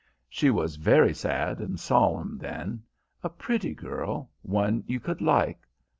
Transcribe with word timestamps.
She 0.27 0.49
was 0.49 0.77
very 0.77 1.13
sad 1.13 1.59
and 1.59 1.79
solemn 1.79 2.39
then; 2.39 2.81
a 3.23 3.29
pretty 3.29 3.75
girl, 3.75 4.31
one 4.41 4.83
you 4.87 4.99
could 4.99 5.21
like. 5.21 5.67